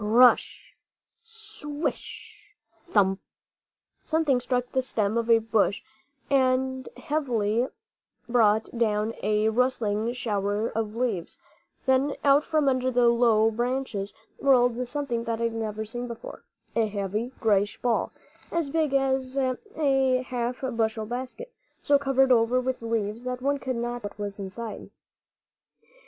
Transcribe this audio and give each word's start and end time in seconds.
Pr 0.01 0.07
r 0.07 0.11
r 0.13 0.27
r 0.29 0.31
ush, 0.31 0.73
swish! 1.21 2.55
thump! 2.87 3.19
Something 4.01 4.39
struck 4.39 4.71
the 4.71 4.81
stem 4.81 5.15
of 5.15 5.29
a 5.29 5.37
bush 5.37 5.83
heavily 6.31 7.61
and 7.61 7.69
brought 8.27 8.75
down 8.75 9.13
a 9.21 9.49
rustling 9.49 10.11
shower 10.13 10.69
of 10.69 10.95
leaves; 10.95 11.37
then 11.85 12.15
out 12.23 12.43
from 12.43 12.67
under 12.67 12.89
the 12.89 13.09
low 13.09 13.51
branches 13.51 14.15
rolled 14.39 14.87
something 14.87 15.23
that 15.25 15.39
I 15.39 15.43
had 15.43 15.53
never 15.53 15.85
seen 15.85 16.07
before, 16.07 16.45
a 16.75 16.87
heavy, 16.87 17.31
grayish 17.39 17.79
ball, 17.79 18.11
as 18.51 18.71
big 18.71 18.95
as 18.95 19.37
a 19.37 20.23
half 20.23 20.61
bushel 20.61 21.05
basket, 21.05 21.53
so 21.83 21.99
covered 21.99 22.31
over 22.31 22.59
with 22.59 22.81
leaves 22.81 23.23
that 23.25 23.39
one 23.39 23.59
could 23.59 23.75
not 23.75 24.01
tell 24.01 24.09
what 24.09 24.17
was 24.19 24.39
inside. 24.39 24.89